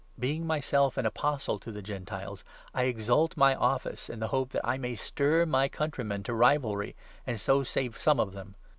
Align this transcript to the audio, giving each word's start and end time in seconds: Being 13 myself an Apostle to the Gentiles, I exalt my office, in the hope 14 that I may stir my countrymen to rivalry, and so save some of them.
Being 0.17 0.39
13 0.41 0.47
myself 0.47 0.97
an 0.97 1.05
Apostle 1.05 1.59
to 1.59 1.71
the 1.71 1.83
Gentiles, 1.83 2.43
I 2.73 2.85
exalt 2.85 3.37
my 3.37 3.53
office, 3.53 4.09
in 4.09 4.19
the 4.19 4.29
hope 4.29 4.51
14 4.51 4.51
that 4.63 4.67
I 4.67 4.77
may 4.79 4.95
stir 4.95 5.45
my 5.45 5.69
countrymen 5.69 6.23
to 6.23 6.33
rivalry, 6.33 6.95
and 7.27 7.39
so 7.39 7.61
save 7.61 7.99
some 7.99 8.19
of 8.19 8.33
them. 8.33 8.55